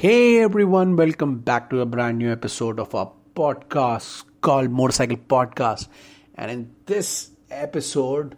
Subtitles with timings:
[0.00, 5.88] Hey everyone, welcome back to a brand new episode of our podcast called Motopsychcle Podcast.
[6.36, 8.36] And in this episode,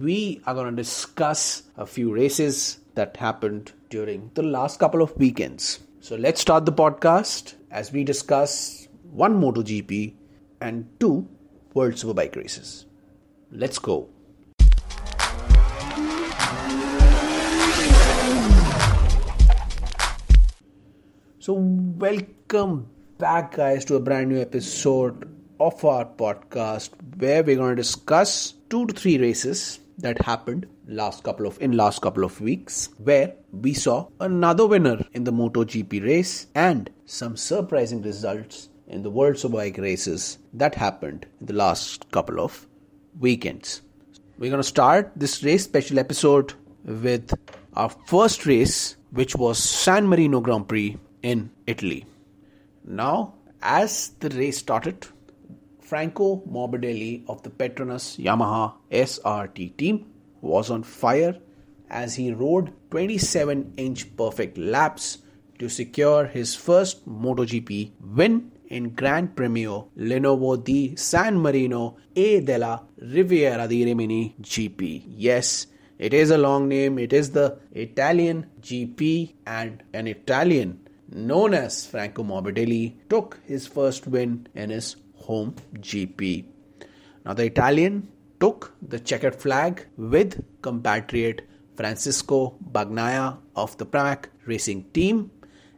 [0.00, 5.14] we are going to discuss a few races that happened during the last couple of
[5.18, 5.80] weekends.
[6.00, 10.14] So let's start the podcast as we discuss one MotoGP
[10.62, 11.28] and two
[11.74, 12.86] World Superbike races.
[13.52, 14.08] Let's go.
[21.44, 25.28] So, welcome back, guys, to a brand new episode
[25.60, 31.22] of our podcast where we're going to discuss two to three races that happened last
[31.22, 36.02] couple of in last couple of weeks where we saw another winner in the MotoGP
[36.02, 42.10] race and some surprising results in the World Superbike races that happened in the last
[42.10, 42.66] couple of
[43.20, 43.82] weekends.
[44.38, 46.54] We're going to start this race special episode
[46.86, 47.34] with
[47.74, 52.04] our first race which was San Marino Grand Prix in Italy.
[52.84, 55.06] Now, as the race started,
[55.80, 60.06] Franco Morbidelli of the Petronas Yamaha SRT team
[60.42, 61.36] was on fire
[61.88, 65.18] as he rode 27 inch perfect laps
[65.58, 72.84] to secure his first MotoGP win in Grand Premio Lenovo di San Marino e della
[72.96, 75.04] Riviera di Rimini GP.
[75.16, 80.83] Yes, it is a long name, it is the Italian GP, and an Italian
[81.14, 86.44] known as Franco Morbidelli, took his first win in his home GP.
[87.24, 88.08] Now, the Italian
[88.40, 95.30] took the checkered flag with compatriot Francisco Bagnaia of the Pramac Racing Team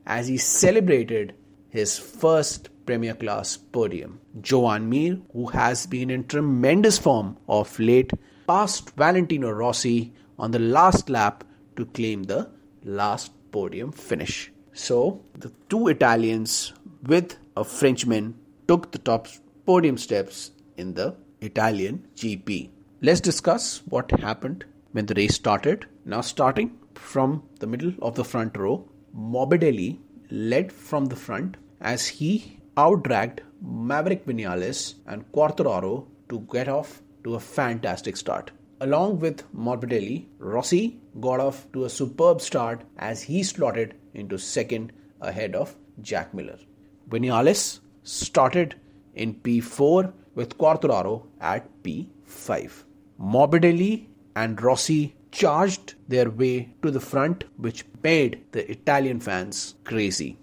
[0.06, 1.34] as he celebrated
[1.68, 4.20] his first Premier Class podium.
[4.40, 8.10] Joan Mir, who has been in tremendous form of late,
[8.46, 11.44] passed Valentino Rossi on the last lap
[11.76, 12.48] to claim the
[12.84, 14.50] last podium finish.
[14.76, 18.34] So the two Italians with a Frenchman
[18.68, 19.26] took the top
[19.64, 22.68] podium steps in the Italian GP.
[23.00, 25.86] Let's discuss what happened when the race started.
[26.04, 28.86] Now, starting from the middle of the front row,
[29.16, 29.98] Morbidelli
[30.30, 37.34] led from the front as he outdragged Maverick Vinales and Quartararo to get off to
[37.34, 38.50] a fantastic start.
[38.78, 44.92] Along with Morbidelli, Rossi got off to a superb start as he slotted into second
[45.22, 46.58] ahead of Jack Miller.
[47.08, 48.74] Vinales started
[49.14, 52.84] in P4 with Quartararo at P5.
[53.18, 60.36] Morbidelli and Rossi charged their way to the front, which made the Italian fans crazy.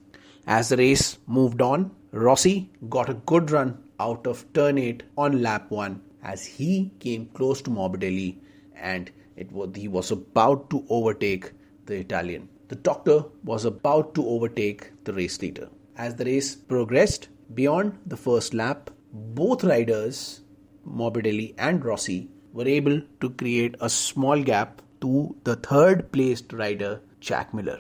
[0.48, 5.44] As the race moved on, Rossi got a good run out of turn 8 on
[5.44, 8.38] lap 1 as he came close to Morbidelli
[8.76, 11.52] and it was, he was about to overtake
[11.86, 12.50] the Italian.
[12.70, 15.70] The doctor was about to overtake the race leader.
[15.98, 20.42] As the race progressed beyond the first lap, both riders,
[20.88, 27.02] Morbidelli and Rossi, were able to create a small gap to the third placed rider,
[27.20, 27.80] Jack Miller.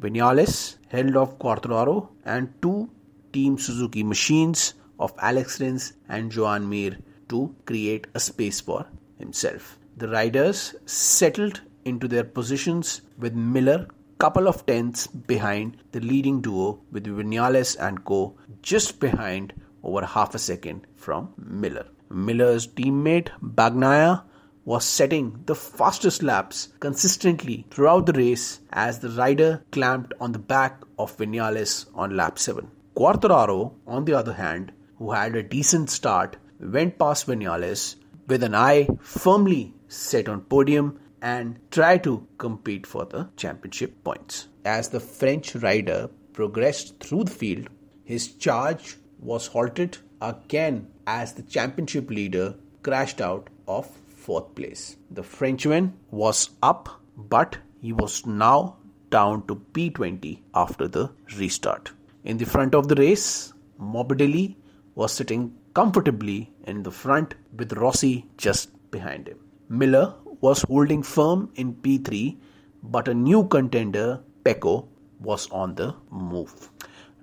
[0.00, 2.90] Vinales held off Quartararo and two
[3.32, 8.86] Team Suzuki machines of Alex Rins and Joan Mir to create a space for
[9.18, 9.78] himself.
[9.96, 16.80] The riders settled into their positions with Miller couple of tenths behind the leading duo
[16.90, 19.52] with Vinales and co just behind
[19.82, 21.86] over half a second from Miller.
[22.10, 24.24] Miller's teammate Bagnaia
[24.64, 30.38] was setting the fastest laps consistently throughout the race as the rider clamped on the
[30.38, 32.68] back of Vinales on lap 7.
[32.96, 37.96] Quartararo, on the other hand, who had a decent start, went past Vinales
[38.26, 44.48] with an eye firmly set on podium and try to compete for the championship points.
[44.64, 47.68] As the French rider progressed through the field,
[48.04, 54.96] his charge was halted again as the championship leader crashed out of fourth place.
[55.10, 58.76] The Frenchman was up, but he was now
[59.10, 61.92] down to P20 after the restart.
[62.24, 64.56] In the front of the race, Morbidelli
[64.94, 69.38] was sitting comfortably in the front with Rossi just behind him.
[69.68, 72.36] Miller was holding firm in P3,
[72.82, 74.88] but a new contender, Pecco,
[75.20, 76.70] was on the move.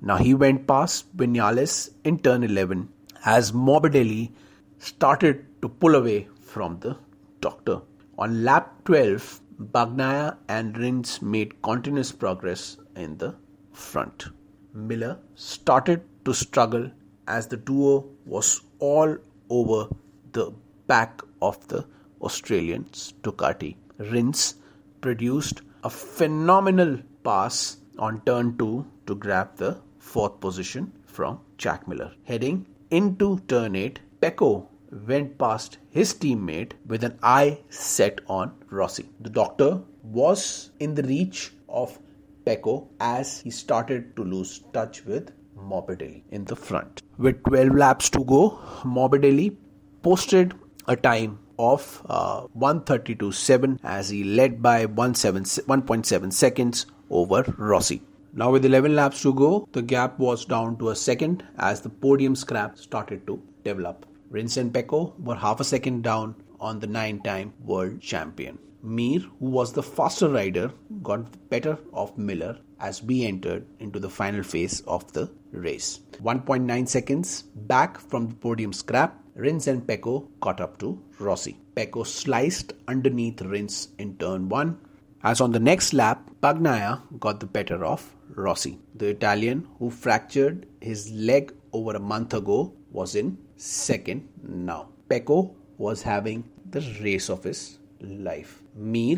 [0.01, 2.89] Now he went past Vinales in turn 11
[3.25, 4.31] as Morbidelli
[4.77, 6.97] started to pull away from the
[7.41, 7.81] doctor.
[8.17, 13.35] On lap 12, Bagnaia and Rins made continuous progress in the
[13.71, 14.25] front.
[14.73, 16.91] Miller started to struggle
[17.27, 19.17] as the duo was all
[19.49, 19.87] over
[20.31, 20.51] the
[20.87, 21.85] back of the
[22.21, 23.75] Australians Ducati.
[23.97, 24.55] Rins
[25.01, 32.11] produced a phenomenal pass on turn 2 to grab the fourth position from Jack Miller.
[32.23, 34.67] Heading into turn 8, Pecco
[35.07, 39.09] went past his teammate with an eye set on Rossi.
[39.19, 41.99] The doctor was in the reach of
[42.45, 45.31] Pecco as he started to lose touch with
[45.69, 47.01] Morbidelli in the front.
[47.17, 49.55] With 12 laps to go, Morbidelli
[50.03, 50.53] posted
[50.87, 58.01] a time of uh, 132.7 as he led by 1.7 seconds over Rossi.
[58.33, 61.89] Now, with 11 laps to go, the gap was down to a second as the
[61.89, 64.05] podium scrap started to develop.
[64.29, 68.59] Rins and Pecco were half a second down on the nine time world champion.
[68.85, 70.71] Mir, who was the faster rider,
[71.01, 76.01] got better of Miller as we entered into the final phase of the race.
[76.21, 81.57] 1.9 seconds back from the podium scrap, Rins and Pecco caught up to Rossi.
[81.75, 84.77] Pecco sliced underneath Rins in turn 1.
[85.23, 88.77] As on the next lap, Bagnaia got the better of Rossi.
[88.93, 94.89] The Italian, who fractured his leg over a month ago, was in second now.
[95.09, 98.61] Pecco was having the race of his life.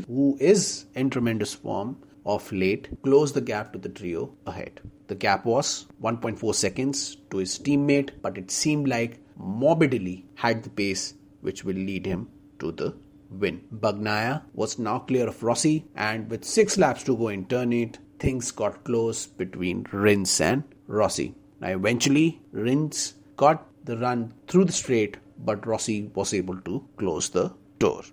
[0.08, 4.82] Who is in tremendous form of late, closed the gap to the trio ahead.
[5.08, 10.70] The gap was 1.4 seconds to his teammate, but it seemed like Morbidelli had the
[10.70, 12.28] pace which will lead him
[12.60, 12.96] to the
[13.30, 13.62] win.
[13.74, 17.98] Bagnaia was now clear of Rossi, and with six laps to go in turn 8,
[18.20, 21.36] things got close between Rins and Rossi.
[21.62, 27.30] Now, eventually, Rins got the run through the straight, but Rossi was able to close
[27.30, 28.04] the door.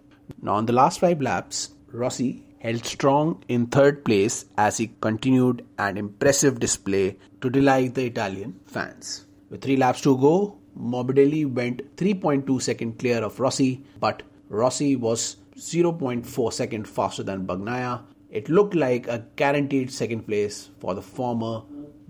[0.43, 5.65] Now, on the last five laps, Rossi held strong in third place as he continued
[5.79, 9.27] an impressive display to delight the Italian fans.
[9.51, 15.37] With three laps to go, Morbidelli went 3.2 seconds clear of Rossi, but Rossi was
[15.57, 18.03] 0.4 seconds faster than Bagnaia.
[18.31, 21.63] It looked like a guaranteed second place for the former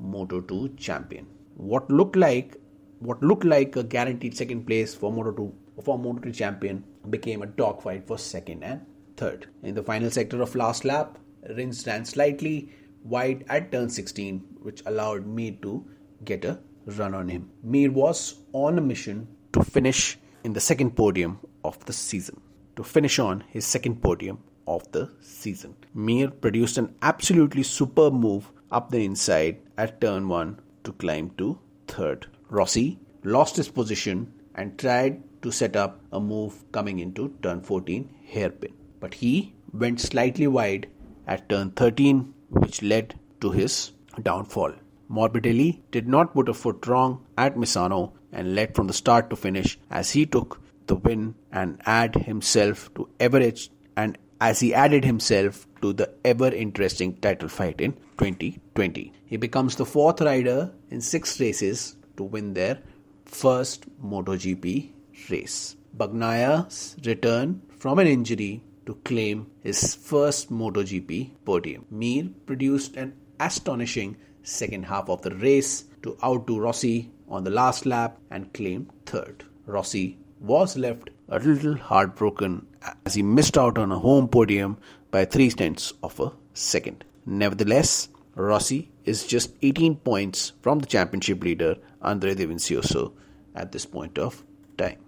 [0.03, 1.27] Moto2 champion.
[1.57, 2.57] What looked like
[3.01, 5.53] what looked like a guaranteed second place for Moto2
[5.83, 8.87] for Moto2 champion became a dogfight for second and
[9.17, 9.47] third.
[9.63, 11.19] In the final sector of last lap,
[11.49, 12.71] Rins ran slightly
[13.03, 15.85] wide at turn 16, which allowed Mir to
[16.25, 17.51] get a run on him.
[17.63, 22.41] Mir was on a mission to finish in the second podium of the season.
[22.77, 25.77] To finish on his second podium of the season.
[25.95, 31.59] Mir produced an absolutely superb move up the inside at turn 1 to climb to
[31.87, 32.27] third.
[32.49, 38.09] Rossi lost his position and tried to set up a move coming into turn 14
[38.35, 38.73] hairpin.
[39.01, 40.89] But he went slightly wide
[41.27, 43.93] at turn 13, which led to his
[44.23, 44.73] downfall.
[45.11, 49.37] Morbidelli did not put a foot wrong at Misano and led from the start to
[49.37, 55.05] finish as he took the win and add himself to Everett and as he added
[55.05, 59.13] himself to the ever interesting title fight in 2020.
[59.27, 62.79] He becomes the fourth rider in six races to win their
[63.25, 64.94] first MotoGP
[65.31, 65.77] race.
[65.97, 71.87] Bagnaia's return from an injury to claim his first MotoGP podium.
[71.91, 77.87] Mir produced an astonishing second half of the race to outdo Rossi on the last
[77.87, 79.45] lap and claim third.
[79.67, 82.67] Rossi was left a little heartbroken
[83.07, 84.77] as he missed out on a home podium
[85.11, 87.05] by three tenths of a second.
[87.25, 93.13] Nevertheless, Rossi is just 18 points from the championship leader Andre Dovizioso
[93.55, 94.45] at this point of
[94.77, 95.04] time.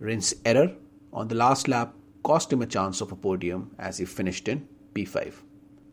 [0.00, 0.74] Rins' error
[1.12, 4.66] on the last lap cost him a chance of a podium as he finished in
[4.94, 5.34] P5.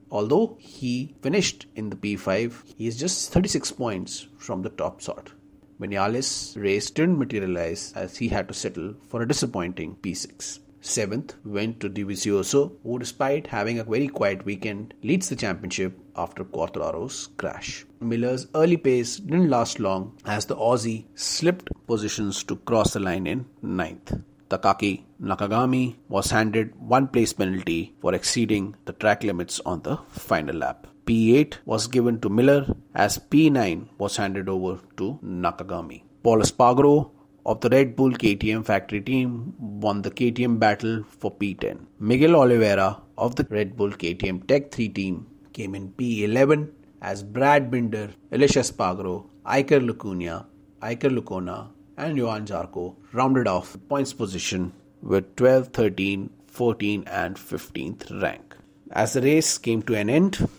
[0.10, 5.34] Although he finished in the P5, he is just 36 points from the top sort.
[5.80, 10.60] Vinales' race didn't materialize as he had to settle for a disappointing P6.
[10.88, 16.46] Seventh went to Dovizioso, who, despite having a very quiet weekend, leads the championship after
[16.46, 17.86] Quartararo's crash.
[18.00, 23.28] Miller's early pace didn't last long as the Aussie slipped positions to cross the line
[23.28, 24.14] in ninth.
[24.50, 30.56] Takaaki Nakagami was handed one place penalty for exceeding the track limits on the final
[30.56, 30.88] lap.
[31.06, 36.04] P8 was given to Miller as P9 was handed over to Nakagami.
[36.24, 37.12] Pol Espargaro
[37.52, 41.78] of the Red Bull KTM factory team won the KTM battle for P10.
[41.98, 46.70] Miguel Oliveira of the Red Bull KTM Tech 3 team came in P11
[47.02, 50.46] as Brad Binder, Aleix Espargaro, Iker Lecuona,
[50.82, 57.38] Iker Lecuona and Johann Zarco rounded off the points position with 12, 13, 14 and
[57.38, 58.58] 15th rank.
[58.92, 60.50] As the race came to an end,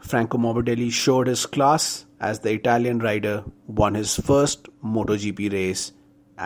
[0.00, 5.92] Franco Morbidelli showed his class as the Italian rider won his first MotoGP race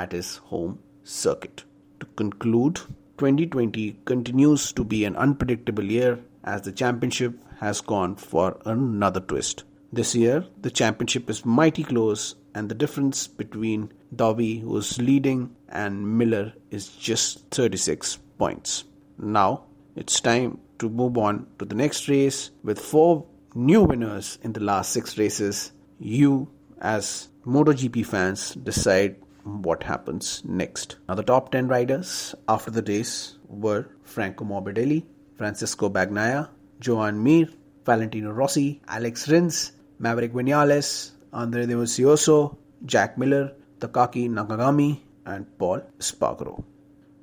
[0.03, 1.65] at his home circuit.
[2.01, 2.77] To conclude,
[3.19, 9.65] 2020 continues to be an unpredictable year as the championship has gone for another twist.
[9.93, 16.19] This year, the championship is mighty close, and the difference between Dovi, who's leading, and
[16.19, 18.85] Miller is just 36 points.
[19.19, 24.53] Now, it's time to move on to the next race with four new winners in
[24.53, 25.73] the last six races.
[25.99, 26.49] You,
[26.81, 30.97] as MotoGP fans, decide what happens next.
[31.09, 35.05] Now, the top 10 riders after the race were Franco Morbidelli,
[35.37, 36.49] Francisco Bagnaia,
[36.81, 37.49] Joan Mir,
[37.85, 46.65] Valentino Rossi, Alex Rins, Maverick Vinales, Andre Dovizioso, Jack Miller, Takaaki Nakagami, and Pol Espargaro.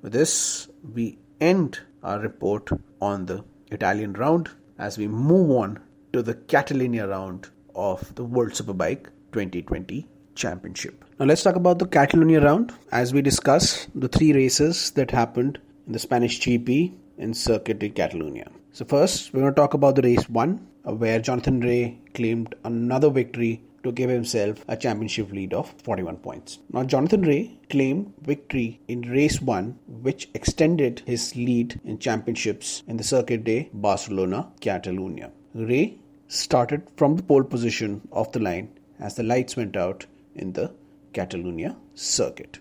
[0.01, 2.69] With this, we end our report
[3.01, 5.79] on the Italian round as we move on
[6.13, 11.05] to the Catalonia round of the World Superbike 2020 Championship.
[11.19, 15.59] Now let's talk about the Catalonia round as we discuss the three races that happened
[15.87, 18.49] in the Spanish GP in Circuit de Catalunya.
[18.71, 23.09] So first, we're going to talk about the race 1 where Jonathan Rea claimed another
[23.09, 26.59] victory to give himself a championship lead of 41 points.
[26.71, 32.97] Now, Jonathan Rea claimed victory in race 1, which extended his lead in championships in
[32.97, 35.31] the Circuit de Barcelona, Catalunya.
[35.53, 35.97] Rea
[36.27, 40.73] started from the pole position of the line as the lights went out in the
[41.13, 42.59] Catalonia circuit.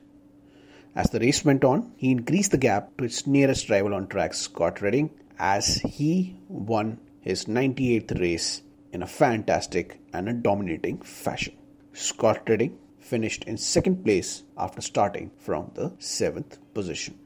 [0.95, 4.35] As the race went on, he increased the gap to its nearest rival on track,
[4.35, 8.63] Scott Redding, as he won his 98th race
[8.93, 11.55] in a fantastic and a dominating fashion.
[11.95, 17.19] Scott Redding finished in second place after starting from the seventh position.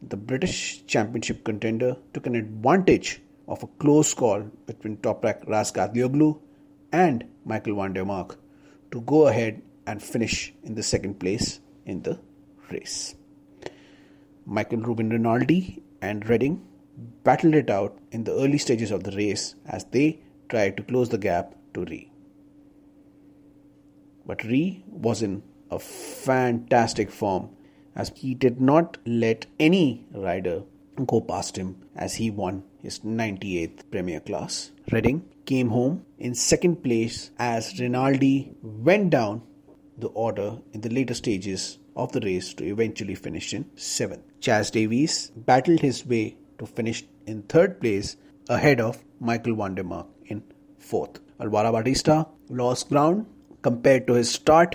[0.00, 6.40] The British Championship contender took an advantage of a close call between top Toprak Razgatlioglu
[6.90, 8.38] and Michael van der Mark
[8.92, 12.18] to go ahead and finish in the second place in the
[12.70, 13.14] race.
[14.46, 16.64] Michael Ruben Rinaldi and Redding
[17.24, 21.08] battled it out in the early stages of the race as they tried to close
[21.08, 22.10] the gap to Rea.
[24.26, 27.50] But Rea was in a fantastic form
[27.96, 30.62] as he did not let any rider
[31.06, 34.70] go past him as he won his 98th Premier Class.
[34.90, 39.42] Redding came home in second place as Rinaldi went down
[39.98, 44.22] the order in the later stages of the race to eventually finish in seventh.
[44.40, 48.16] Chaz Davies battled his way to finish in third place
[48.48, 50.42] ahead of Michael van der Mark in
[50.78, 51.20] fourth.
[51.40, 53.26] Alvaro Bautista lost ground
[53.62, 54.74] compared to his start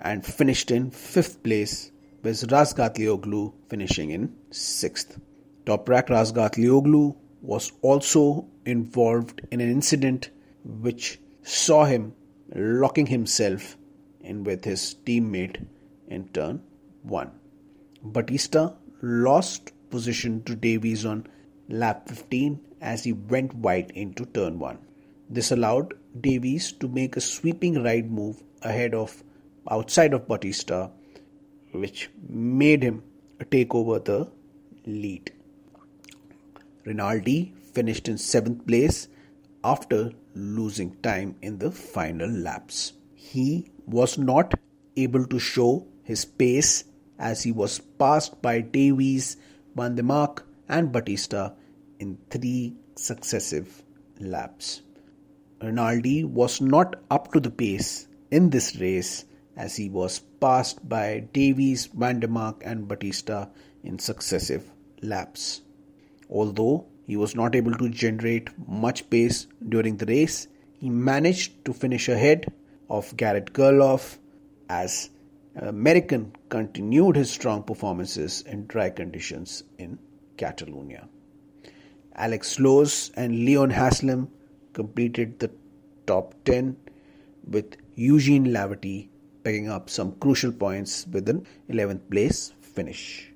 [0.00, 1.90] and finished in fifth place,
[2.22, 5.18] with Razgatlioglu finishing in sixth.
[5.64, 10.30] Toprak Razgatlioglu was also involved in an incident
[10.64, 12.14] which saw him
[12.54, 13.76] locking himself
[14.20, 15.64] in with his teammate
[16.08, 16.62] in turn
[17.02, 17.30] 1.
[18.02, 21.26] Bautista lost position to Davies on
[21.68, 24.78] lap 15 as he went wide into turn 1.
[25.30, 29.22] This allowed Davies to make a sweeping right move ahead of
[29.70, 30.90] outside of Bautista,
[31.72, 33.02] which made him
[33.50, 34.30] take over the
[34.86, 35.32] lead.
[36.88, 39.08] Rinaldi finished in seventh place
[39.62, 42.94] after losing time in the final laps.
[43.14, 44.54] He was not
[44.96, 46.84] able to show his pace
[47.18, 49.36] as he was passed by Davies,
[49.76, 51.54] Van der Mark, and Bautista
[51.98, 53.82] in three successive
[54.18, 54.80] laps.
[55.62, 59.26] Rinaldi was not up to the pace in this race
[59.56, 63.50] as he was passed by Davies, Van Mark, and Bautista
[63.82, 64.70] in successive
[65.02, 65.62] laps.
[66.30, 70.46] Although he was not able to generate much pace during the race,
[70.78, 72.52] he managed to finish ahead
[72.90, 74.18] of Garrett Gerloff
[74.68, 75.10] as
[75.56, 79.98] American continued his strong performances in dry conditions in
[80.36, 81.08] Catalonia.
[82.14, 84.28] Alex Lowes and Leon Haslam
[84.72, 85.50] completed the
[86.06, 86.76] top 10
[87.48, 89.08] with Eugene Laverty
[89.42, 93.32] picking up some crucial points with an 11th place finish.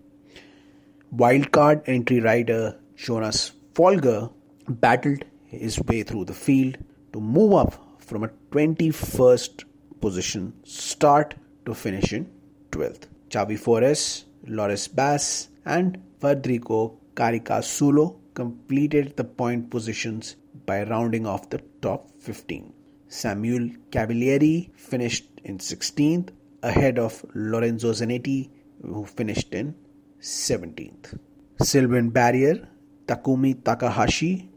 [1.15, 4.31] Wildcard entry rider Jonas Folger
[4.69, 6.79] battled his way through the field
[7.13, 9.65] to move up from a 21st
[10.01, 11.35] position start
[11.67, 12.31] to finish in
[12.71, 13.07] 12th.
[13.31, 21.61] Xavi Forés, Loris Baz, and Federico Caricasulo completed the point positions by rounding off the
[21.81, 22.73] top 15.
[23.09, 26.31] Samuel Cavalieri finished in 16th,
[26.63, 28.51] ahead of Lorenzo Zanetti,
[28.83, 29.75] who finished in
[30.21, 31.19] 17th.
[31.61, 32.69] Sylvain Barrier,
[33.13, 34.49] Takumi Takahashi,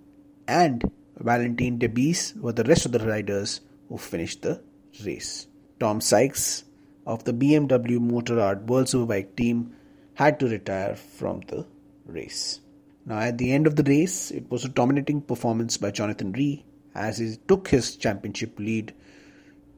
[0.47, 0.83] and
[1.17, 4.61] Valentin Debise were the rest of the riders who finished the
[5.05, 5.47] race.
[5.79, 6.63] Tom Sykes
[7.05, 9.75] of the BMW Motorrad World Superbike team
[10.13, 11.65] had to retire from the
[12.05, 12.61] race.
[13.05, 16.63] Now, at the end of the race, it was a dominating performance by Jonathan Rea
[16.95, 18.93] as he took his championship lead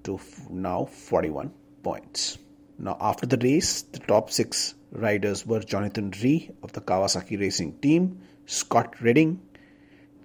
[0.04, 0.20] to
[0.50, 1.52] now 41
[1.84, 2.38] points.
[2.78, 7.80] Now, after the race, the top six riders were Jonathan Rea of the Kawasaki Racing
[7.80, 9.42] Team, Scott Redding,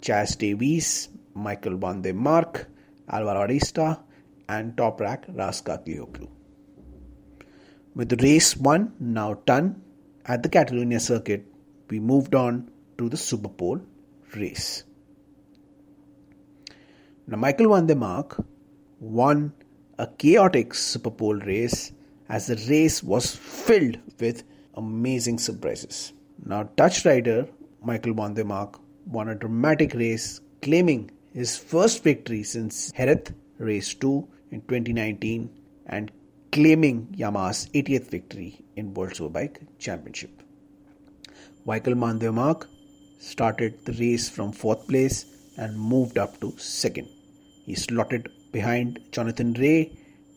[0.00, 2.68] Chaz Davies, Michael Van der Mark,
[3.08, 4.00] Alvaro Bautista,
[4.48, 6.28] and Toprak Razgatlioglu.
[7.96, 9.82] With the race one now done
[10.24, 11.44] at the Catalonia circuit,
[11.90, 13.84] we moved on to the Superpole
[14.36, 14.84] race.
[17.26, 18.40] Now, Michael Van der Mark
[19.00, 19.52] won
[19.98, 21.92] a chaotic Superpole race
[22.28, 26.12] as the race was filled with amazing surprises.
[26.44, 27.48] Now, Dutch rider
[27.84, 33.94] Michael Van der Mark won a dramatic race, claiming his first victory since Jerez Race
[33.94, 35.50] 2 in 2019
[35.86, 36.12] and
[36.52, 40.42] claiming Yamaha's 80th victory in World Superbike Championship.
[41.64, 42.68] Michael Van der Mark
[43.18, 47.08] started the race from 4th place and moved up to 2nd.
[47.66, 49.90] He slotted behind Jonathan Rea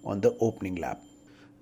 [0.04, 1.00] on the opening lap.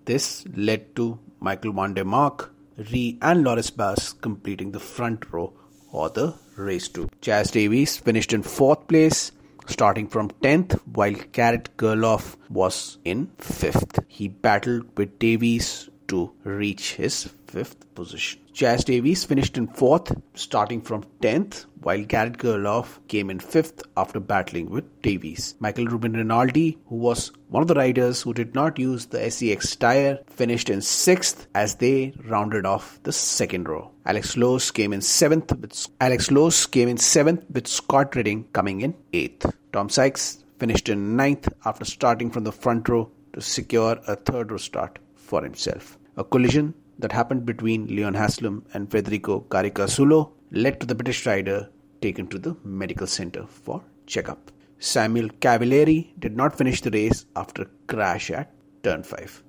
[0.05, 2.53] This led to Michael Van der Mark,
[2.91, 5.53] Rea and Loris Baz completing the front row
[5.93, 7.07] or the race 2.
[7.21, 9.31] Chaz Davies finished in 4th place
[9.67, 14.03] starting from 10th while Garrett Gerloff was in 5th.
[14.09, 18.41] He battled with Davies to reach his 5th position.
[18.53, 24.19] Chaz Davies finished in 4th starting from 10th while Garrett Gerloff came in 5th after
[24.19, 25.55] battling with Davies.
[25.59, 29.77] Michael Ruben Rinaldi, who was one of the riders who did not use the SCX
[29.79, 33.92] tire, finished in 6th as they rounded off the second row.
[34.05, 38.81] Alex Lowes came in 7th with Alex Lowes came in 7th with Scott Redding coming
[38.81, 39.53] in 8th.
[39.71, 44.51] Tom Sykes finished in ninth after starting from the front row to secure a third
[44.51, 45.97] row start for himself.
[46.17, 51.69] A collision that happened between Leon Haslam and Federico Caricasulo led to the British rider
[52.01, 54.51] taken to the medical center for checkup.
[54.79, 58.51] Samuel Cavalieri did not finish the race after a crash at
[58.83, 59.41] turn 5.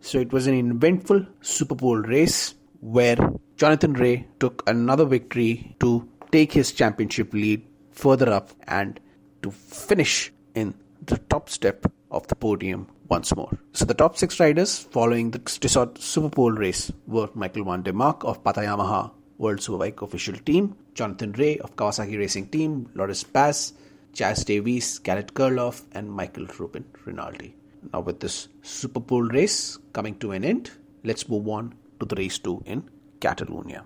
[0.00, 3.18] So it was an eventful Superpole race where
[3.58, 9.00] Jonathan Rea took another victory to take his championship lead further up and
[9.42, 10.72] to finish in
[11.06, 13.58] the top step of the podium once more.
[13.72, 18.22] So the top six riders following the Tissot Superpole race were Michael Van der Mark
[18.22, 23.72] of Pata Yamaha World Superbike official team, Jonathan Rea of Kawasaki Racing Team, Loris Baz,
[24.12, 27.56] Chaz Davies, Garrett Gerloff, and Michael Ruben Rinaldi.
[27.92, 30.70] Now with this Superpole race coming to an end,
[31.02, 32.88] let's move on to the race 2 in
[33.20, 33.84] Catalonia.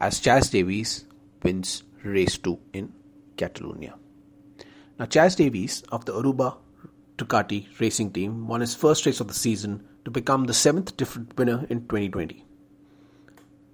[0.00, 1.04] As Chaz Davies
[1.42, 2.92] wins race 2 in
[3.36, 3.94] Catalonia.
[4.98, 6.56] Now Chaz Davies of the Aruba
[7.16, 11.36] Ducati racing team won his first race of the season to become the seventh different
[11.36, 12.44] winner in 2020.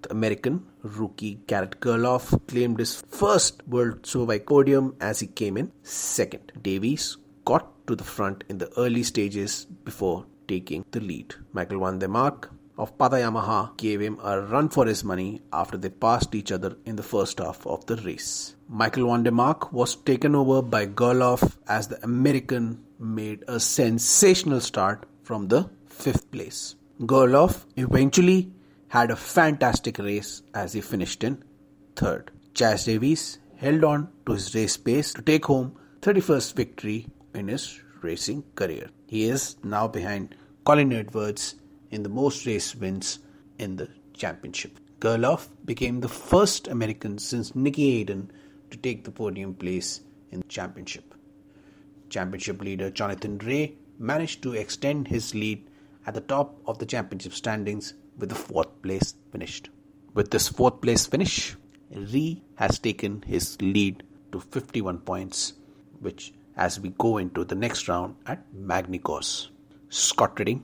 [0.03, 5.71] The American rookie Garrett Gerloff claimed his first World Superbike podium as he came in
[5.83, 6.51] second.
[6.61, 11.35] Davies got to the front in the early stages before taking the lead.
[11.53, 12.51] Michael Van der Mark
[12.83, 16.71] of Pata Yamaha gave him a run for his money after they passed each other
[16.85, 18.55] in the first half of the race.
[18.67, 22.65] Michael Van der Mark was taken over by Gerloff as the American
[22.99, 26.75] made a sensational start from the fifth place.
[27.13, 28.51] Gerloff eventually
[28.89, 31.41] had a fantastic race as he finished in
[31.95, 32.31] third.
[32.53, 37.81] Chaz Davies held on to his race pace to take home 31st victory in his
[38.01, 38.89] racing career.
[39.07, 41.55] He is now behind Colin Edwards
[41.93, 43.19] in the most race wins
[43.59, 44.79] in the championship.
[44.99, 48.31] Gerloff became the first American since Nicky Hayden
[48.71, 50.01] to take the podium place
[50.31, 51.13] in the championship.
[52.09, 55.69] Championship leader Jonathan Rea managed to extend his lead
[56.07, 59.69] at the top of the championship standings with the fourth place finished.
[60.15, 61.55] With this fourth place finish,
[61.91, 65.53] Rea has taken his lead to 51 points,
[65.99, 69.49] which as we go into the next round at Magny-Cours.
[69.89, 70.63] Scott Redding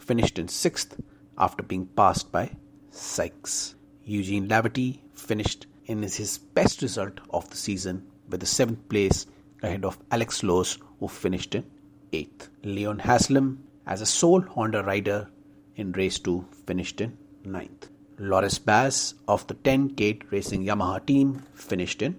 [0.00, 1.00] finished in sixth
[1.38, 2.50] after being passed by
[2.90, 3.74] Sykes.
[4.04, 9.26] Eugene Laverty finished in his best result of the season with the seventh place
[9.62, 11.64] ahead of Alex Lowes, who finished in
[12.12, 12.48] 8th.
[12.64, 15.28] Leon Haslam, as a sole Honda rider
[15.76, 17.88] in race 2, finished in ninth.
[18.18, 22.18] Loris Baz of the Ten Kate Racing Yamaha team finished in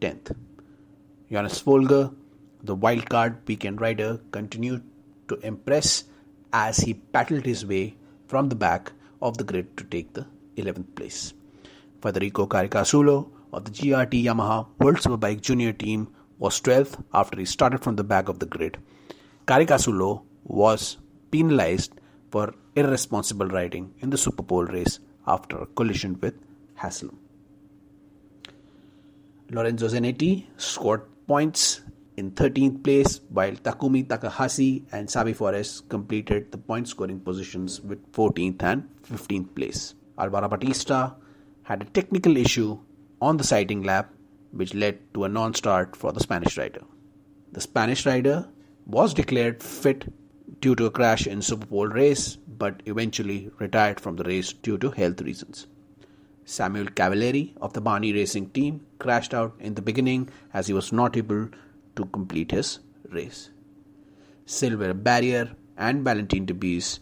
[0.00, 0.34] 10th.
[1.30, 2.10] Jonas Folger,
[2.62, 4.82] the wildcard weekend rider, continued
[5.28, 6.04] to impress
[6.52, 7.94] as he battled his way
[8.26, 11.34] from the back of the grid to take the 11th place.
[12.00, 17.82] Federico Caricasulo of the GRT Yamaha World Superbike Junior team was 12th after he started
[17.82, 18.78] from the back of the grid.
[19.46, 20.98] Caricasulo was
[21.30, 21.92] penalized
[22.30, 26.34] for irresponsible riding in the Superpole race after a collision with
[26.74, 27.18] Haslam.
[29.50, 31.82] Lorenzo Zanetti scored points
[32.16, 38.12] in 13th place, while Takumi Takahashi and Xavi Forés completed the point scoring positions with
[38.12, 39.94] 14th and 15th place.
[40.18, 41.14] Alvaro Bautista
[41.62, 42.78] had a technical issue
[43.20, 44.12] on the sighting lap,
[44.50, 46.82] which led to a non start for the Spanish rider.
[47.52, 48.48] The Spanish rider
[48.86, 50.12] was declared fit
[50.60, 54.78] due to a crash in Super Pole race, but eventually retired from the race due
[54.78, 55.66] to health reasons.
[56.44, 60.92] Samuel Cavalieri of the Barni Racing team crashed out in the beginning as he was
[60.92, 61.48] not able
[61.96, 62.78] to complete his
[63.10, 63.50] race.
[64.46, 66.98] Sylvain Barrier and Valentin Debise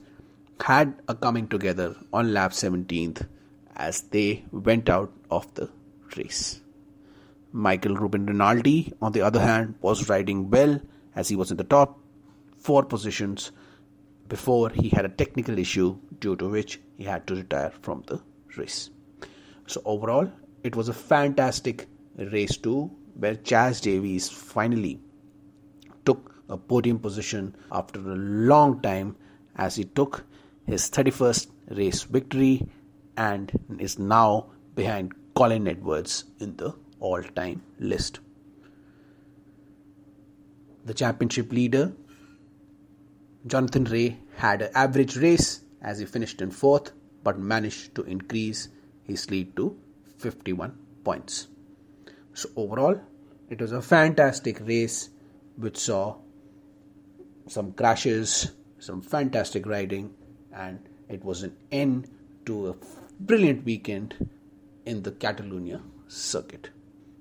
[0.63, 3.27] had a coming together on lap 17th
[3.77, 5.71] as they went out of the
[6.17, 6.61] race.
[7.53, 10.81] Michael Ruben Rinaldi, on the other hand, was riding well
[11.17, 11.99] as he was in the top
[12.59, 13.51] four positions
[14.29, 18.21] before he had a technical issue due to which he had to retire from the
[18.57, 18.91] race.
[19.67, 20.31] So, overall,
[20.63, 25.01] it was a fantastic race too, where Chaz Davies finally
[26.05, 29.17] took a podium position after a long time
[29.57, 30.25] as he took
[30.67, 32.67] his 31st race victory
[33.17, 38.21] and is now behind Colin Edwards in the all time list.
[40.85, 41.93] The championship leader,
[43.47, 46.93] Jonathan Rea, had an average race as he finished in fourth
[47.23, 48.69] but managed to increase
[49.05, 49.79] his lead to
[50.19, 51.49] 51 points.
[52.41, 52.99] So, overall,
[53.51, 55.11] it was a fantastic race
[55.57, 56.17] which saw
[57.47, 60.15] some crashes, some fantastic riding,
[60.51, 60.79] and
[61.11, 62.09] it was an end
[62.47, 62.77] to a
[63.21, 64.15] brilliant weekend
[64.87, 66.71] in the Catalonia circuit.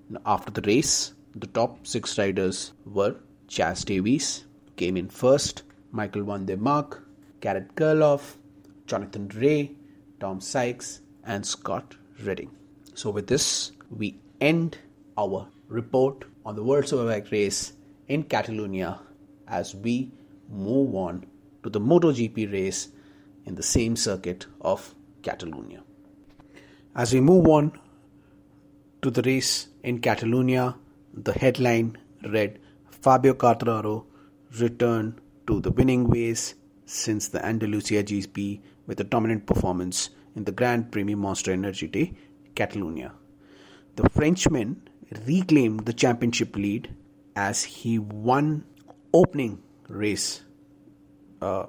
[0.10, 3.18] Now, after the race, the top six riders were
[3.50, 4.46] Chaz Davies,
[4.78, 7.04] came in first, Michael van der Mark,
[7.42, 8.38] Garrett Gerloff,
[8.86, 9.76] Jonathan Rea,
[10.22, 12.52] Tom Sykes, and Scott Redding.
[12.94, 14.78] So, with this, we end
[15.20, 17.74] our report on the World Superbike race
[18.08, 19.00] in Catalonia
[19.48, 20.12] as we
[20.50, 21.26] move on
[21.64, 22.90] to the MotoGP race
[23.46, 25.84] in the same circuit of Catalonia.
[26.96, 27.72] As we move on
[29.02, 30.76] to the race in Catalonia,
[31.14, 34.06] the headline read Fabio Quartararo
[34.60, 36.56] returned to the winning ways
[36.86, 42.14] since the Andalusia GP with a dominant performance in the Grand Premio Monster Energy de,
[42.56, 43.12] Catalonia.
[43.96, 44.89] The Frenchman
[45.26, 46.94] reclaimed the championship lead
[47.36, 48.64] as he won
[49.14, 50.44] opening race
[51.42, 51.66] uh,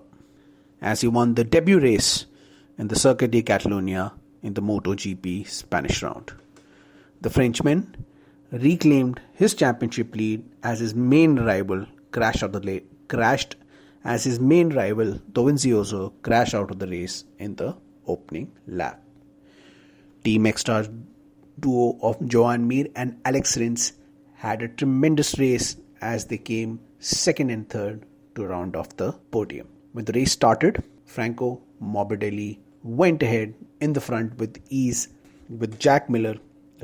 [0.80, 2.26] as he won the debut race
[2.78, 6.32] in the Circuit de Catalunya in the MotoGP Spanish round.
[7.20, 7.96] The Frenchman
[8.50, 13.56] reclaimed his championship lead as his main rival crashed out the la- crashed
[14.04, 17.76] as his main rival Dovizioso crashed out of the race in the
[18.06, 19.02] opening lap.
[20.24, 20.88] Team Ecstar
[21.60, 23.92] duo of Joan Mir and Alex Rins
[24.34, 29.68] had a tremendous race as they came second and third to round off the podium.
[29.92, 35.08] When the race started, Franco Morbidelli went ahead in the front with ease,
[35.48, 36.36] with Jack Miller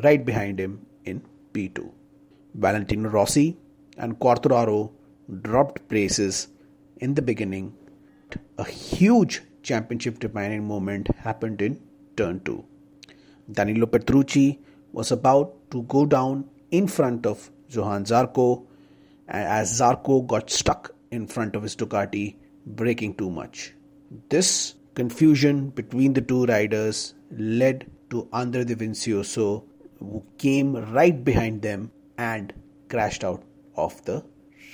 [0.02, 1.90] right behind him in P2.
[2.54, 3.56] Valentino Rossi
[3.96, 4.92] and Quartararo
[5.42, 6.48] dropped places
[6.98, 7.74] in the beginning.
[8.58, 11.80] A huge championship defining moment happened in
[12.16, 12.64] turn 2.
[13.50, 14.58] Danilo Petrucci
[14.92, 18.64] was about to go down in front of Johann Zarco
[19.28, 23.72] as Zarco got stuck in front of his Ducati, braking too much.
[24.28, 29.64] This confusion between the two riders led to Andre Dovizioso,
[29.98, 32.52] who came right behind them and
[32.88, 33.42] crashed out
[33.76, 34.24] of the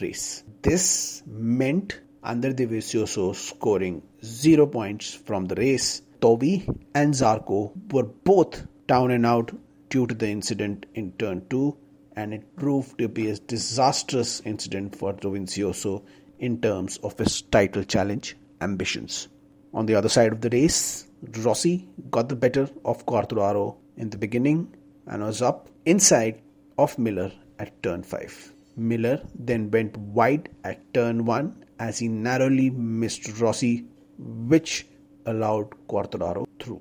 [0.01, 0.45] race.
[0.63, 6.03] This meant Andre De Dovizioso scoring zero points from the race.
[6.23, 6.55] Dovi
[6.95, 9.51] and Zarco were both down and out
[9.91, 11.77] due to the incident in turn 2
[12.15, 16.05] and it proved to be a disastrous incident for Dovizioso
[16.39, 19.29] in terms of his title challenge ambitions.
[19.75, 21.09] On the other side of the race,
[21.39, 24.75] Rossi got the better of Quartararo in the beginning
[25.07, 26.41] and was up inside
[26.79, 28.53] of Miller at turn 5.
[28.77, 33.87] Miller then went wide at turn 1 as he narrowly missed Rossi,
[34.19, 34.87] which
[35.27, 36.81] allowed Quartararo through.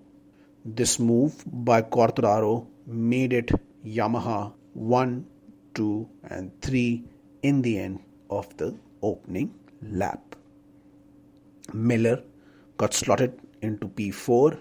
[0.64, 3.52] This move by Quartararo made it
[3.86, 5.26] Yamaha 1,
[5.74, 7.04] 2, and 3
[7.44, 8.00] in the end
[8.30, 10.36] of the opening lap.
[11.74, 12.24] Miller
[12.78, 14.60] got slotted into P4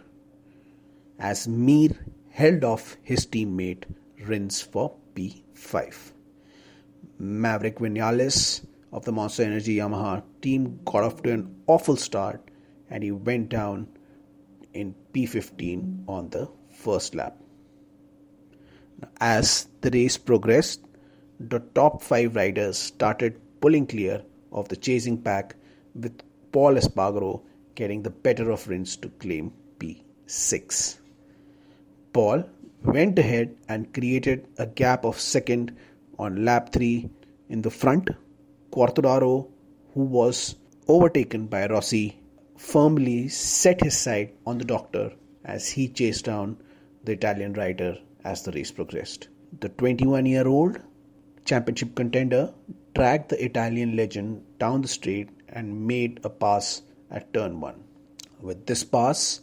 [1.18, 1.90] as Mir
[2.30, 3.84] held off his teammate
[4.26, 6.12] Rins for P5.
[7.18, 12.49] Maverick Vinales of the Monster Energy Yamaha team got off to an awful start
[12.90, 13.88] and he went down
[14.74, 17.36] in P15 on the first lap.
[19.20, 20.80] As the race progressed,
[21.38, 24.22] the top five riders started pulling clear
[24.52, 25.56] of the chasing pack,
[25.94, 26.20] with
[26.52, 27.42] Pol Espargaro
[27.74, 30.98] getting the better of Rins to claim P6.
[32.12, 32.44] Pol
[32.82, 35.76] went ahead and created a gap of second
[36.18, 37.08] on lap 3
[37.48, 38.10] in the front.
[38.70, 39.48] Quartararo,
[39.94, 40.56] who was
[40.88, 42.19] overtaken by Rossi,
[42.68, 45.04] firmly set his sight on the doctor
[45.44, 46.56] as he chased down
[47.04, 49.28] the Italian rider as the race progressed.
[49.60, 50.78] The 21 year old
[51.46, 52.52] championship contender
[52.94, 57.82] dragged the Italian legend down the straight and made a pass at turn 1.
[58.42, 59.40] With this pass,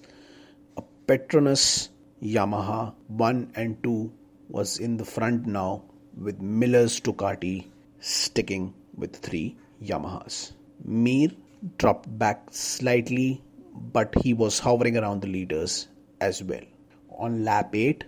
[0.77, 1.89] a Petronas
[2.21, 4.11] Yamaha 1 and 2
[4.49, 5.83] was in the front now,
[6.15, 7.65] with Miller's Ducati
[7.99, 10.53] sticking with three Yamahas.
[10.85, 11.29] Mir
[11.77, 13.41] dropped back slightly,
[13.93, 15.87] but he was hovering around the leaders
[16.21, 16.63] as well.
[17.17, 18.03] On lap 8,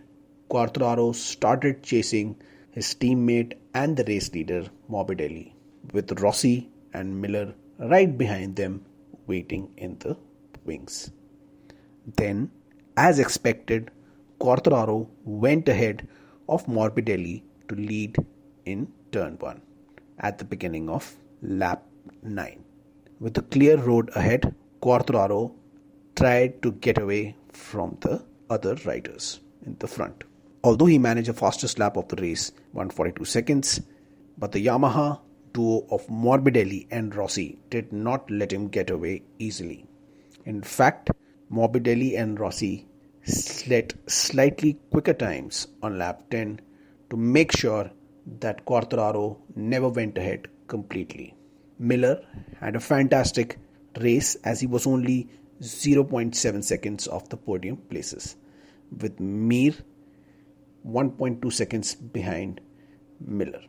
[0.50, 2.36] Quartararo started chasing
[2.72, 5.54] his teammate and the race leader Morbidelli,
[5.94, 8.86] with Rossi and Miller right behind them
[9.28, 10.18] waiting in the
[10.66, 11.12] wings.
[12.18, 12.52] Then,
[12.98, 13.92] as expected,
[14.40, 16.08] Quartararo went ahead
[16.48, 18.18] of Morbidelli to lead
[18.66, 19.62] in turn 1
[20.20, 21.84] at the beginning of lap
[22.24, 22.64] 9.
[23.20, 25.52] With a clear road ahead, Quartararo
[26.16, 30.24] tried to get away from the other riders in the front.
[30.64, 33.82] Although he managed a fastest lap of the race, 142 seconds,
[34.38, 35.20] but the Yamaha
[35.52, 39.86] duo of Morbidelli and Rossi did not let him get away easily.
[40.46, 41.12] In fact,
[41.52, 42.88] Morbidelli and Rossi
[43.24, 46.62] set slightly quicker times on lap 10
[47.10, 47.92] to make sure
[48.40, 51.36] that Quartararo never went ahead completely.
[51.80, 52.22] Miller
[52.60, 53.58] had a fantastic
[54.02, 55.30] race as he was only
[55.62, 58.36] 0.7 seconds off the podium places,
[59.02, 59.74] with Mir
[60.86, 62.60] 1.2 seconds behind
[63.26, 63.62] Miller.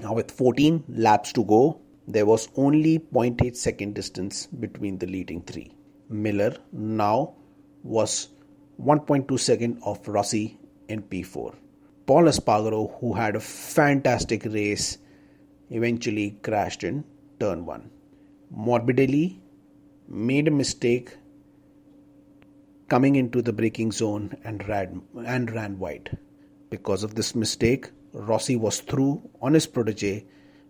[0.00, 5.42] Now, with 14 laps to go, there was only 0.8 second distance between the leading
[5.42, 5.72] three.
[6.08, 7.34] Miller now
[7.82, 8.28] was
[8.80, 11.54] 1.2 second of Rossi in P4.
[12.06, 14.98] Pol Espargaro, who had a fantastic race,
[15.70, 17.04] eventually crashed in
[17.40, 17.90] turn 1.
[18.56, 19.38] Morbidelli
[20.08, 21.16] made a mistake
[22.88, 26.16] coming into the braking zone and ran, and ran wide.
[26.70, 30.24] Because of this mistake, Rossi was through on his protege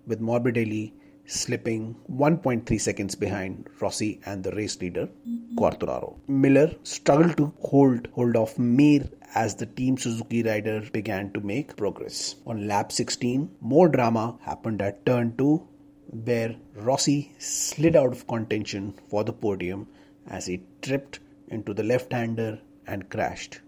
[0.07, 0.93] with Morbidelli
[1.27, 5.09] slipping 1.3 seconds behind Rossi and the race leader
[5.57, 6.17] Quartararo.
[6.29, 11.77] Miller struggled to hold hold of Mir as the Team Suzuki rider began to make
[11.77, 12.37] progress.
[12.47, 15.67] On lap 16, more drama happened at turn 2
[16.11, 19.89] where Rossi slid out of contention for the podium
[20.29, 23.61] as he tripped into the left-hander and crashed.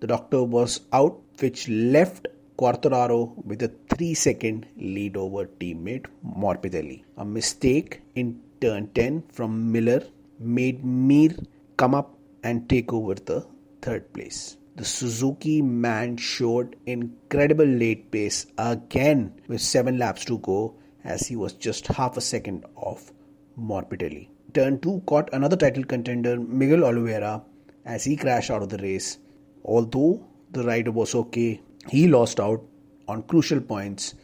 [0.00, 7.04] The doctor was out which left Quartararo with a 3 second lead over teammate Morbidelli.
[7.16, 10.02] A mistake in turn 10 from Miller
[10.38, 11.30] made Mir
[11.76, 13.46] come up and take over the
[13.80, 14.56] third place.
[14.76, 21.36] The Suzuki man showed incredible late pace again with 7 laps to go as he
[21.36, 23.12] was just half a second off
[23.58, 24.28] Morbidelli.
[24.54, 27.42] Turn 2 caught another title contender Miguel Oliveira
[27.84, 29.18] as he crashed out of the race.
[29.64, 32.62] Although the rider was okay, he lost out
[33.08, 34.14] on crucial points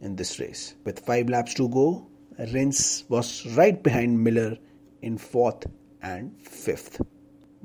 [0.00, 0.74] in this race.
[0.84, 2.06] With 5 laps to go,
[2.52, 4.58] Rins was right behind Miller
[5.02, 5.66] in 4th
[6.02, 7.04] and 5th.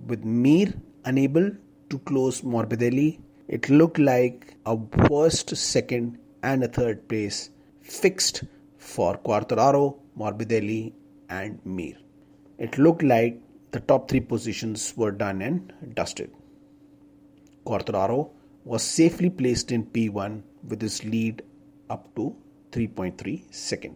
[0.08, 0.74] With Mir
[1.06, 1.52] unable
[1.90, 7.50] to close Morbidelli, it looked like a worst second and a third place
[7.82, 8.44] fixed
[8.82, 10.94] for Quartararo, Morbidelli,
[11.30, 11.96] and Mir.
[12.58, 13.40] It looked like
[13.72, 16.32] the top three positions were done and dusted.
[17.66, 18.32] Quartararo
[18.66, 21.44] was safely placed in P1 with his lead
[21.90, 22.36] up to
[22.72, 23.96] 3.3 second.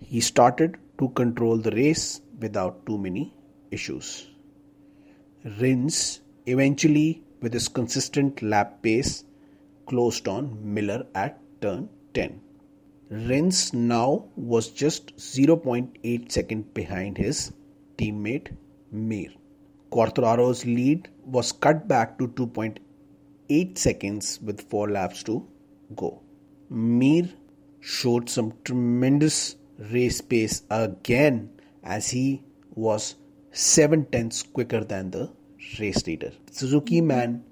[0.00, 3.34] He started to control the race without too many
[3.70, 4.28] issues.
[5.60, 9.24] Rins eventually, with his consistent lap pace,
[9.86, 12.40] closed on Miller at turn 10.
[13.10, 17.52] Rins now was just 0.8 second behind his
[17.98, 18.56] teammate
[18.90, 19.28] Mir.
[19.90, 25.46] Quartararo's lead was cut back to 2.8 seconds with 4 laps to
[25.94, 26.22] go.
[26.70, 27.28] Mir
[27.80, 29.56] showed some tremendous
[29.92, 31.50] race pace again
[31.82, 32.42] as he
[32.74, 33.16] was
[33.52, 35.30] 7 tenths quicker than the
[35.78, 36.32] race leader.
[36.50, 37.44] Suzuki man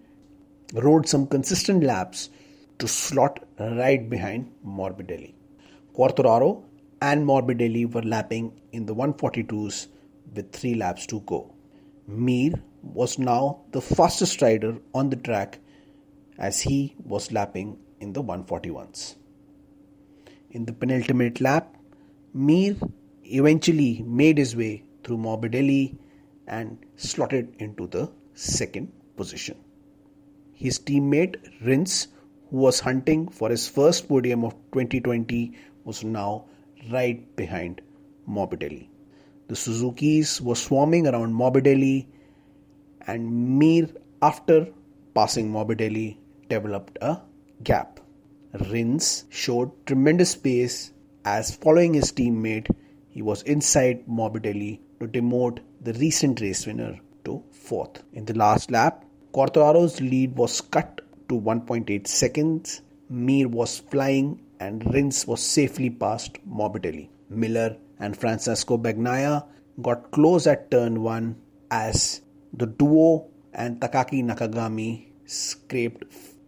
[0.73, 2.31] rode some consistent laps
[2.79, 5.35] to slot right behind Morbidelli.
[5.95, 6.65] Quartararo
[7.01, 9.89] and Morbidelli were lapping in the 142s
[10.35, 11.55] with 3 laps to go.
[12.07, 12.53] Mir
[12.83, 15.59] was now the fastest rider on the track
[16.39, 19.17] as he was lapping in the 141s.
[20.51, 21.77] In the penultimate lap,
[22.33, 22.77] Mir
[23.25, 25.97] eventually made his way through Morbidelli
[26.47, 29.57] and slotted into the second position.
[30.55, 32.09] His teammate Rins,
[32.51, 36.45] who was hunting for his first podium of 2020, was now
[36.91, 37.81] right behind
[38.29, 38.89] Morbidelli.
[39.49, 42.07] The Suzukis were swarming around Morbidelli,
[43.07, 43.89] and Mir,
[44.21, 44.69] after
[45.15, 46.17] passing Morbidelli,
[46.49, 47.21] developed a
[47.63, 48.01] gap.
[48.71, 50.93] Rins showed tremendous pace
[51.25, 52.69] as following his teammate,
[53.09, 58.03] he was inside Morbidelli to demote the recent race winner to fourth.
[58.13, 62.83] In the last lap, Quartararo's lead was cut to 1.8 seconds.
[63.09, 67.09] Mir was flying and Rins was safely past Morbidelli.
[67.43, 69.45] Miller and Francesco Bagnaia
[69.81, 71.37] got close at turn 1
[71.71, 72.21] as
[72.53, 74.91] the duo and Takaaki Nakagami
[75.25, 76.05] scraped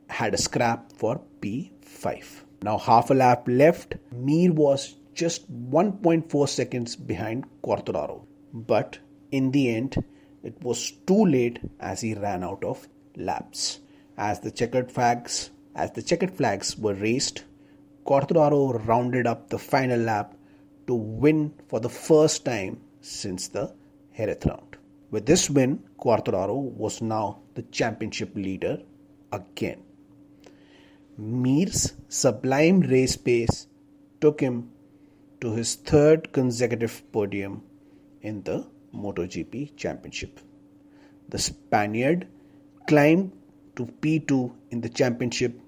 [0.08, 2.42] had a scrap for P5.
[2.62, 8.18] Now half a lap left, Mir was just 1.4 seconds behind Quartararo.
[8.52, 8.98] But
[9.30, 9.96] in the end,
[10.42, 13.80] it was too late as he ran out of laps.
[14.16, 17.42] As the checkered flags as the checkered flags were raised,
[18.04, 20.34] Quartararo rounded up the final lap
[20.86, 23.74] to win for the first time since the
[24.16, 24.76] Jerez round.
[25.10, 28.78] With this win, Quartararo was now the championship leader
[29.32, 29.82] again.
[31.16, 33.68] Mir's sublime race pace
[34.20, 34.70] took him
[35.40, 37.62] to his third consecutive podium
[38.22, 40.40] in the MotoGP Championship.
[41.28, 42.26] The Spaniard
[42.86, 43.32] climbed
[43.76, 45.58] to P2 in the championship,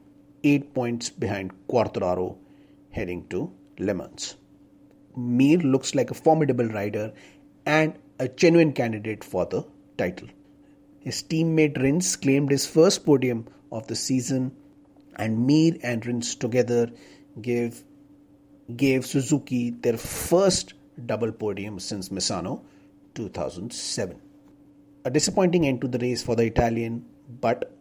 [0.44, 2.36] 8 points behind Quartararo,
[2.90, 4.36] heading to Le Mans.
[5.16, 7.12] Mir looks like a formidable rider
[7.64, 9.64] and a genuine candidate for the
[9.96, 10.28] title.
[11.00, 14.52] His teammate Rins claimed his first podium of the season,
[15.16, 16.90] and Mir and Rins together
[17.40, 17.84] gave
[18.74, 20.74] gave Suzuki their first
[21.06, 22.62] double podium since Misano
[23.14, 24.20] 2007.
[25.04, 27.04] A disappointing end to the race for the Italian,
[27.40, 27.75] but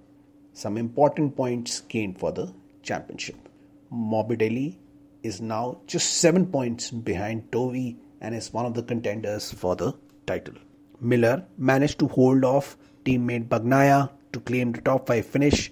[0.56, 3.36] some important points gained for the championship.
[3.94, 4.78] Morbidelli
[5.22, 9.94] is now just 7 points behind Dovi and is one of the contenders for the
[10.26, 10.56] title.
[11.02, 15.72] Miller managed to hold off teammate Bagnaia to claim the top 5 finish,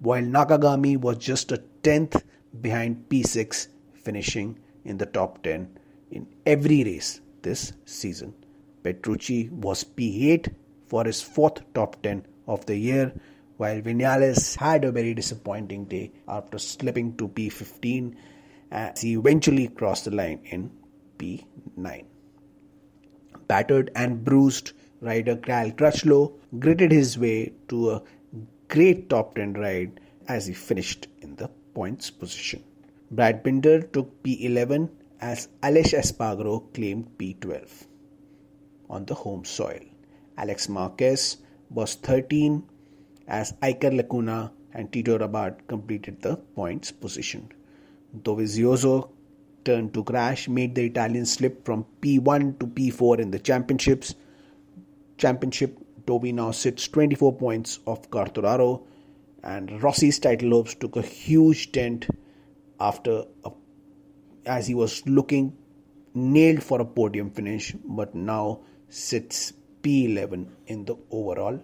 [0.00, 2.22] while Nakagami was just a 10th
[2.60, 5.78] behind P6, finishing in the top 10
[6.10, 8.34] in every race this season.
[8.82, 10.52] Petrucci was P8
[10.88, 13.12] for his fourth top 10 of the year,
[13.56, 18.14] while Vinales had a very disappointing day after slipping to P15
[18.70, 20.70] as he eventually crossed the line in
[21.18, 22.04] P9.
[23.48, 28.02] Battered and bruised rider Cal Crutchlow gritted his way to a
[28.68, 32.62] great top 10 ride as he finished in the points position.
[33.10, 34.90] Brad Binder took P11
[35.20, 37.86] as Aleix Espargaro claimed P12
[38.90, 39.80] on the home soil.
[40.36, 41.38] Alex Marquez
[41.70, 42.62] was 13
[43.26, 47.50] as Iker Lecuona and Tito Rabat completed the points position.
[48.22, 49.10] Dovizioso
[49.64, 54.14] turn to crash made the Italians slip from P1 to P4 in the championships.
[55.18, 58.82] Championship Dovi now sits 24 points off Quartararo,
[59.42, 62.06] and Rossi's title hopes took a huge dent
[62.78, 63.50] after a,
[64.44, 65.56] as he was looking
[66.14, 71.60] nailed for a podium finish, but now sits P11 in the overall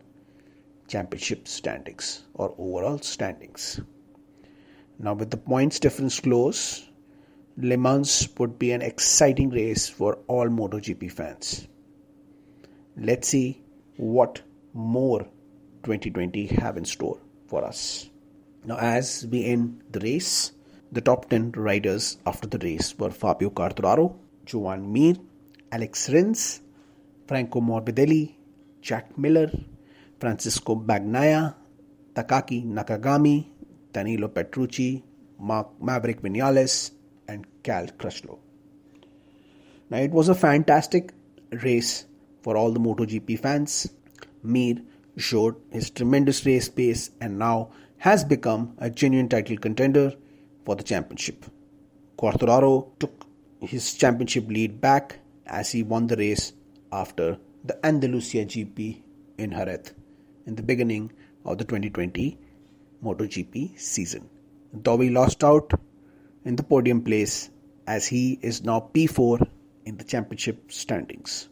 [0.93, 3.81] championship standings or overall standings.
[4.99, 6.87] Now, with the points difference close,
[7.57, 11.67] Le Mans would be an exciting race for all MotoGP fans.
[12.97, 13.63] Let's see
[13.97, 14.43] what
[14.75, 15.21] more
[15.83, 18.11] 2020 have in store for us.
[18.65, 20.53] Now, as we end the race,
[20.93, 25.17] the top 10 riders after the race were Fabio Quartararo, Joan Mir,
[25.73, 26.61] Alex Rins,
[27.27, 28.35] Franco Morbidelli,
[28.83, 29.51] Jack Miller,
[30.23, 31.53] Francisco Bagnaia,
[32.15, 33.45] Takaaki Nakagami,
[33.93, 35.03] Danilo Petrucci,
[35.41, 36.93] Mark Maverick Vinales,
[37.27, 38.39] and Cal Crutchlow.
[39.91, 41.13] Now, it was a fantastic
[41.65, 42.07] race
[42.43, 43.93] for all the MotoGP fans.
[44.45, 44.77] Mir
[45.17, 50.13] showed his tremendous race pace and now has become a genuine title contender
[50.65, 51.47] for the championship.
[52.17, 53.27] Quartararo took
[53.61, 56.53] his championship lead back as he won the race
[56.93, 59.03] after the Andalusia GP
[59.39, 59.93] in Jerez
[60.47, 61.13] in the beginning
[61.45, 62.39] of the 2020
[63.05, 64.29] MotoGP season.
[64.77, 65.73] Dovi lost out
[66.45, 67.51] in the podium place
[67.87, 69.47] as he is now P4
[69.85, 71.49] in the championship standings.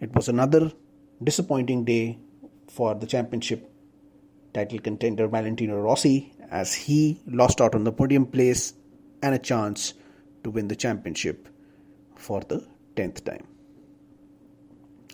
[0.00, 0.72] It was another
[1.22, 2.18] disappointing day
[2.68, 3.70] for the championship
[4.52, 8.74] title contender Valentino Rossi as he lost out on the podium place
[9.22, 9.94] and a chance
[10.44, 11.48] to win the championship
[12.14, 13.46] for the 10th time.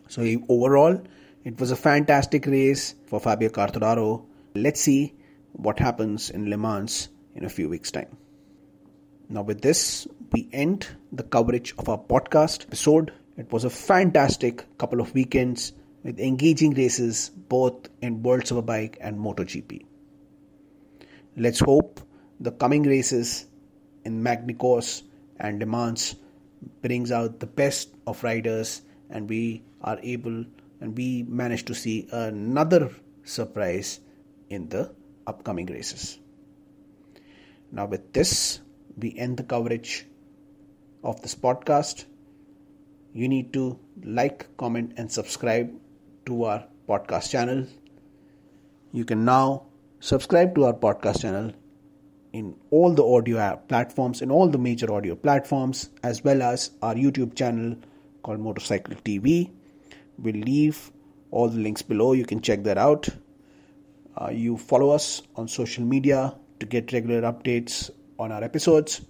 [0.09, 1.03] So, overall,
[1.45, 4.25] it was a fantastic race for Fabio Quartararo.
[4.55, 5.15] Let's see
[5.53, 8.17] what happens in Le Mans in a few weeks' time.
[9.29, 13.13] Now, with this, we end the coverage of our podcast episode.
[13.37, 19.19] It was a fantastic couple of weekends with engaging races both in World Superbike and
[19.19, 19.85] MotoGP.
[21.37, 22.01] Let's hope
[22.41, 23.47] the coming races
[24.05, 25.03] in Magny-Cours
[25.39, 26.15] and Le Mans
[26.81, 28.81] brings out the best of riders
[29.11, 30.45] and we are able
[30.81, 32.91] and we manage to see another
[33.25, 34.01] surprise
[34.49, 34.95] in the
[35.27, 36.19] upcoming races.
[37.73, 38.61] Now, with this,
[38.97, 40.07] we end the coverage
[41.03, 42.05] of this podcast.
[43.13, 45.73] You need to like, comment, and subscribe
[46.27, 47.67] to our podcast channel.
[48.93, 49.67] You can now
[50.01, 51.53] subscribe to our podcast channel
[52.33, 56.95] in all the audio platforms, in all the major audio platforms, as well as our
[56.95, 57.77] YouTube channel
[58.23, 59.51] called Motopsychcle TV.
[60.19, 60.91] We'll leave
[61.31, 62.13] all the links below.
[62.13, 63.09] You can check that out.
[64.17, 69.01] Uh, you follow us on social media to get regular updates on our episodes.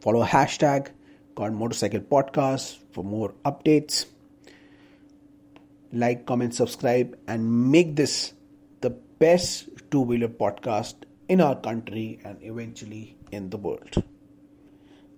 [0.00, 0.88] Follow hashtag
[1.34, 4.06] called Motopsychcle Podcast for more updates.
[5.92, 8.32] Like, comment, subscribe, and make this
[8.80, 10.94] the best two wheeler podcast
[11.28, 14.02] in our country and eventually in the world.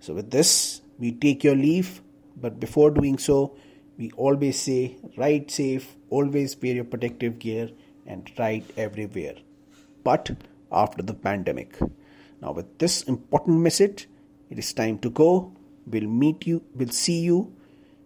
[0.01, 2.03] So, with this, we take your leave,
[2.37, 3.57] but before doing so,
[3.99, 7.71] we always say ride safe, always wear your protective gear,
[8.07, 9.35] and ride everywhere.
[10.05, 10.31] But
[10.71, 11.79] after the pandemic.
[12.41, 14.09] Now, with this important message,
[14.49, 15.53] it is time to go.
[15.87, 17.53] We'll meet you, we'll see you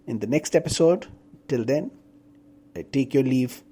[0.07, 1.07] in the next episode.
[1.49, 1.91] Till then,
[2.75, 3.63] I take your leave.